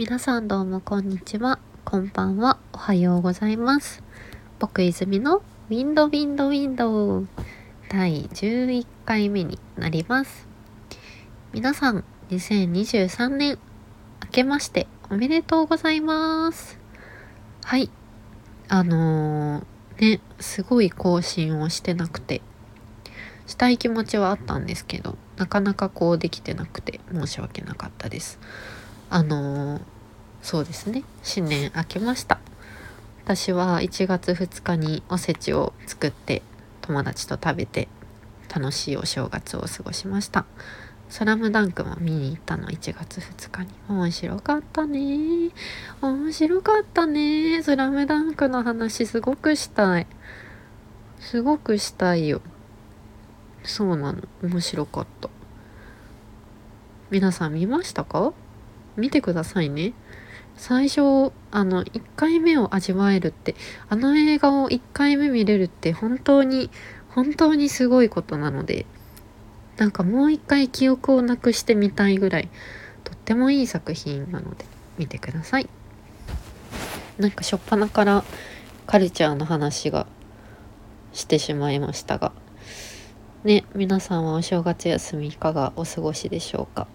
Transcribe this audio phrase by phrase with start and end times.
[0.00, 1.58] 皆さんどうもこんにちは。
[1.84, 2.56] こんばんは。
[2.72, 4.02] おはようございます。
[4.58, 7.28] 僕泉のウィンドウィンドウィンドウ
[7.90, 10.48] 第11回目になります。
[11.52, 13.58] 皆さん、2023年
[14.24, 16.78] 明けましておめでとうございます。
[17.62, 17.90] はい。
[18.68, 22.40] あのー、ね、すごい更新をしてなくて、
[23.46, 28.38] したい気持ちはあったんですけど、なかなかこうできてなくて申し訳なかったです。
[29.10, 29.80] あの
[30.40, 31.02] そうですね。
[31.22, 32.38] 新年明けました。
[33.24, 36.42] 私は1月2日におせちを作って
[36.80, 37.88] 友達と食べて
[38.54, 40.46] 楽しいお正月を過ごしました。
[41.08, 43.70] スラムダンクも見に行ったの1月2日に。
[43.88, 45.50] 面白かったね。
[46.00, 47.62] 面白かったね。
[47.64, 50.06] スラムダンクの話すごくしたい。
[51.18, 52.40] すごくしたいよ。
[53.64, 54.22] そうなの。
[54.42, 55.28] 面白かった。
[57.10, 58.32] 皆さん見ましたか？
[58.96, 59.92] 見てくださいね。
[60.56, 63.54] 最初あの1回目を味わえるって
[63.88, 66.70] あの映画を1回目見れるって本当に
[67.08, 68.84] 本当にすごいことなので
[69.78, 72.50] なんかもう一回記憶をなくしてみたいぐらい
[73.04, 74.66] とってもいい作品なので
[74.98, 75.68] 見てください。
[77.18, 78.24] なんか初っ端から
[78.86, 80.06] カルチャーの話が
[81.12, 82.32] してしまいましたが
[83.44, 86.86] ね皆さんはお正月休みいかがお過ごしでしょうか？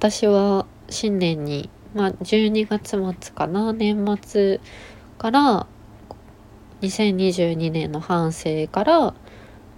[0.00, 4.60] 私は新年にまあ、12月末かな年末
[5.18, 5.66] から
[6.82, 9.14] 2022年の反省から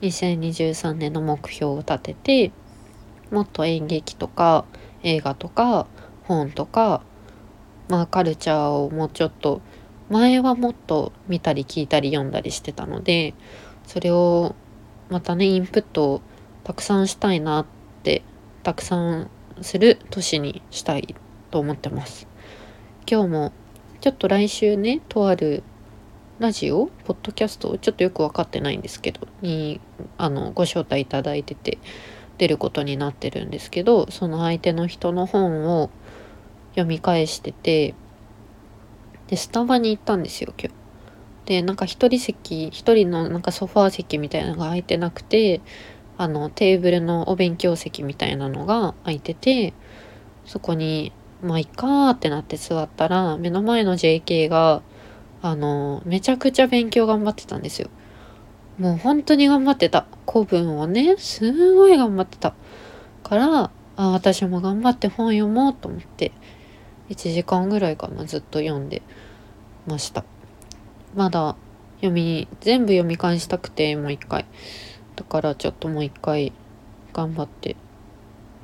[0.02, 2.52] 2023年の目標を立てて
[3.30, 4.64] もっと演劇とか
[5.02, 5.86] 映画とか
[6.24, 7.02] 本とか
[7.88, 9.62] まあカルチャーをもうちょっと
[10.10, 13.34] 前はもっと見たり聞いたり読んだりしてたので
[13.86, 14.54] それを
[15.08, 16.22] またねインプットを
[16.62, 17.66] たくさんしたいなっ
[18.02, 18.22] て
[18.62, 19.30] たくさん
[19.60, 21.14] する年にしたい
[21.50, 22.26] と思ってます
[23.10, 23.52] 今日も
[24.00, 25.62] ちょっと来週ねとある
[26.38, 29.80] ラジオポッドキャストちょっとよく分かってないんですけどに
[30.18, 31.78] あのご招待いただいてて
[32.38, 35.90] 出ることになってるんですけどその相手の人の本を
[36.70, 37.94] 読み返してて
[39.28, 40.74] でスタバに行ったんですよ今日。
[41.44, 45.60] でなんか一人席一人のなんかソファー席みたいなのが空いてなくて
[46.18, 49.72] あのテーブルのお勉強席みたいなのが空いてて
[50.44, 51.12] そこに
[51.42, 54.82] まあいっかーってなって座ったら目の前の JK が
[55.42, 57.90] あのめちゃくちゃ勉強頑張ってたんですよ。
[58.78, 60.06] もう本当に頑張ってた。
[60.30, 62.54] 古文をねすごい頑張ってた。
[63.24, 66.32] からあ私も頑張って本読もうと思って
[67.10, 69.02] 1時間ぐらいかなずっと読んで
[69.86, 70.24] ました。
[71.14, 71.56] まだ
[71.96, 74.46] 読み全部読み返したくてもう一回。
[75.22, 76.52] だからちょっともう一回
[77.12, 77.76] 頑張って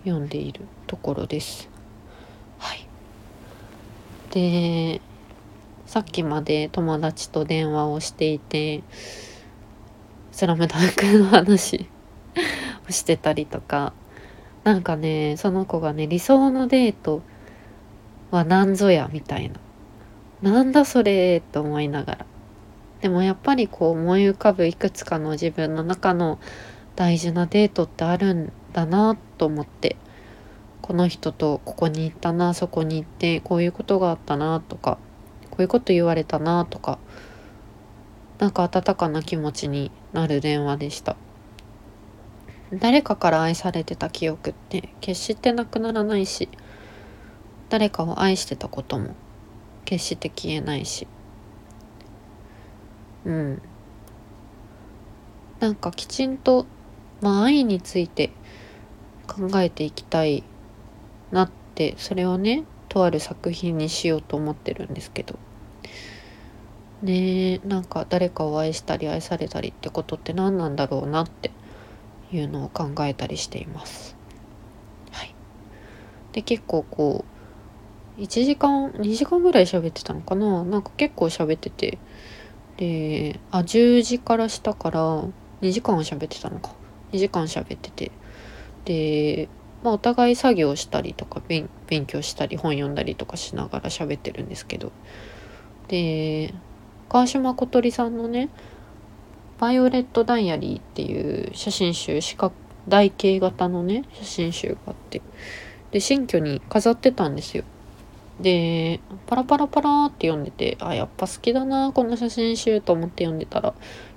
[0.05, 1.71] 読んでいるところです
[2.59, 2.85] はい。
[4.33, 5.01] で、
[5.87, 8.83] さっきまで友達と電話をしていて、
[10.33, 11.89] スラムダンクの話
[12.89, 13.93] をしてたりとか、
[14.65, 17.23] なんかね、その子がね、理想のデート
[18.33, 19.61] は何ぞや、みたいな。
[20.43, 22.27] なんだそれと思いながら。
[23.01, 26.39] でもやっぱりこう思い浮かぶいくつかの自分の中の
[26.97, 29.97] 大事なデートってあるんだなと思って
[30.83, 34.99] この人とここに行ったなそこに行ってこういうことがあったなとか
[35.51, 36.99] こういうこと言われたなとか
[38.39, 41.17] なんか温かな気持ちになる電話でした。
[42.73, 46.51] 誰かから愛されてた記憶って決してなくならないし
[47.71, 49.15] 誰かを愛してたことも
[49.87, 51.07] 決して消えないし
[53.29, 53.63] うん。
[55.61, 56.67] なんかきちんと
[57.21, 58.31] まあ愛について
[59.27, 60.45] 考えていきたい
[61.31, 65.39] なってそれをねとある作品にしようと思ってるんですけど。
[67.01, 71.53] ねえなんか誰かを愛したり愛されたりってことって何なんだろうなって
[72.33, 74.17] いうのを考えたりしています。
[75.13, 75.33] はい、
[76.33, 77.25] で結構こ
[78.19, 80.65] う1時間2時間ぐらい喋ってたのかな？
[80.65, 81.99] なんか結構喋ってて。
[82.79, 85.25] であ10時からしたから
[85.61, 86.71] 2時間は喋ってたのか。
[87.13, 88.11] 2時間喋ってて。
[88.85, 89.49] で
[89.83, 91.69] まあ、お互い作業したりとか勉
[92.07, 94.93] 強したり本読んだりとかしながら喋ってるんですけど。
[95.89, 96.55] で
[97.09, 98.51] 川島小鳥さんのね
[99.59, 102.53] 「バイオレット・ダイアリー」っていう写真集四角
[102.87, 105.23] 台形型のね写真集があって。
[105.91, 107.65] で新居に飾ってたんですよ。
[108.41, 113.75] でパラパラパラって読んでてあやっぱ好きだなこの写真集と思って読んでたら。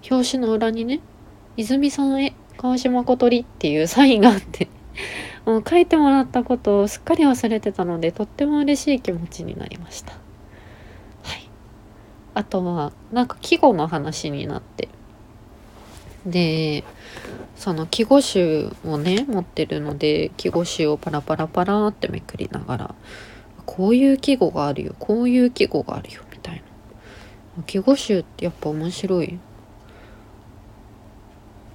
[0.10, 1.00] 表紙の裏にね
[1.58, 4.68] 「泉さんへ川島小鳥」っていうサインがあって
[5.46, 10.14] もう書いてもらったことをすっかり忘れてたのでとっても嬉しい気持ちになりました。
[11.24, 11.50] はい。
[12.34, 14.90] あとはなんか季語の話になって。
[16.26, 16.84] で
[17.56, 22.96] その季語集をね持ってるので季語集をパラパラパラってめくりながら
[23.66, 24.96] こういう季語があるよ。
[25.00, 26.22] こういう季語があるよ。
[26.32, 26.64] みたい
[27.58, 27.64] な。
[27.64, 29.40] 季語集ってやっぱ面白い。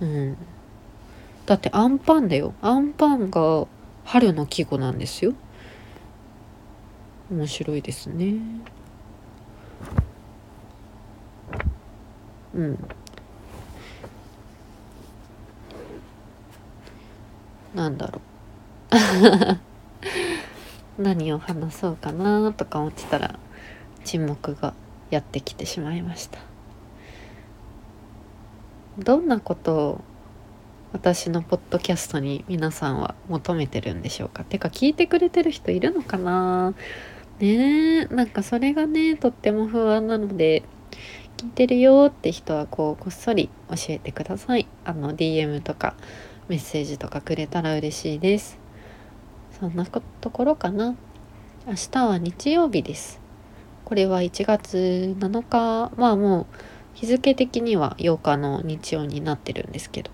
[0.01, 0.37] うん。
[1.47, 2.55] だってアンパンだよ。
[2.61, 3.67] アンパンが
[4.05, 5.35] 春の季語なんですよ。
[7.31, 8.35] 面白いですね。
[12.55, 12.79] うん。
[17.75, 19.59] なんだろう。
[21.07, 23.39] 何を話そうかなとか思ってたら
[24.05, 24.75] 沈黙が
[25.11, 26.41] やってきてしまいました。
[28.99, 30.01] どんなことを
[30.93, 34.43] 私のポッドキャストに皆さんは求めてるんでしょうか？
[34.43, 36.75] てか聞いてくれてる人いるのかな？
[37.39, 40.65] ねえなんかそれがねとっても不安なので
[41.37, 44.67] 聞いてるよって人はこうこっそり教えてください。
[44.85, 45.95] あの DM とか
[46.49, 48.66] メッセージとかくれたら嬉しいです。
[49.59, 50.95] そんなところかな。
[51.67, 53.21] 明日は日曜日です。
[53.87, 55.91] これは1月7日。
[55.97, 56.47] まあもう
[56.93, 60.11] 日付的には8日の日曜になってるんですけど。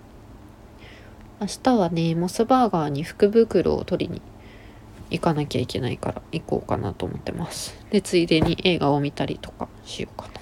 [1.41, 4.21] 明日はねモスバーガーに福袋を取りに
[5.09, 7.77] 行かなきゃいけないから行こうかなと思ってます。
[7.91, 10.33] でついでに映画を見たりとかしようかな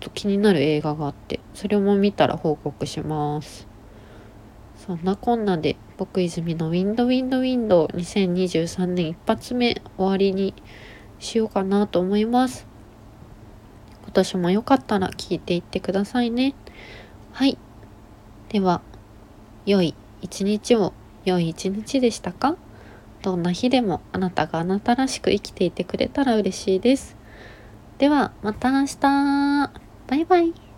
[0.00, 3.66] と気になる映画があってそれも見たら報告します。
[4.76, 10.52] そんなこんなで僕泉のウィンドウィンドウィンド2023年一発目終わりに
[11.20, 12.66] しようかなと思います。
[14.02, 16.56] 今年もよかったら聞いていってくださいね。
[17.30, 17.56] はい。
[18.48, 18.80] では
[19.64, 20.92] 良い一日を
[21.24, 22.56] 良い一日でしたか？
[23.22, 27.16] どんな日でもあなたがあなたらしく生きていてくれたら嬉しいです。
[27.98, 29.70] ではまた明日。
[30.08, 30.71] バイバイ。